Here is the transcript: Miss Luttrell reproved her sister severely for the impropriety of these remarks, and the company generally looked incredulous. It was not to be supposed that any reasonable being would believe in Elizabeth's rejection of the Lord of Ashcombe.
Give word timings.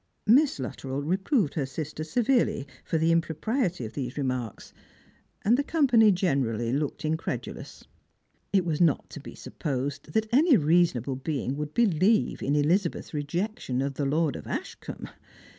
Miss 0.25 0.57
Luttrell 0.59 1.03
reproved 1.03 1.53
her 1.53 1.67
sister 1.67 2.03
severely 2.03 2.67
for 2.83 2.97
the 2.97 3.11
impropriety 3.11 3.85
of 3.85 3.93
these 3.93 4.17
remarks, 4.17 4.73
and 5.43 5.57
the 5.57 5.63
company 5.63 6.11
generally 6.11 6.73
looked 6.73 7.05
incredulous. 7.05 7.83
It 8.51 8.65
was 8.65 8.81
not 8.81 9.11
to 9.11 9.19
be 9.19 9.35
supposed 9.35 10.13
that 10.13 10.25
any 10.33 10.57
reasonable 10.57 11.17
being 11.17 11.55
would 11.55 11.75
believe 11.75 12.41
in 12.41 12.55
Elizabeth's 12.55 13.13
rejection 13.13 13.79
of 13.79 13.93
the 13.93 14.05
Lord 14.05 14.35
of 14.35 14.47
Ashcombe. 14.47 15.07